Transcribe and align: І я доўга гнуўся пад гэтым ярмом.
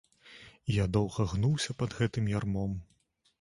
І 0.71 0.77
я 0.83 0.87
доўга 0.97 1.25
гнуўся 1.33 1.75
пад 1.83 1.91
гэтым 2.01 2.33
ярмом. 2.39 2.73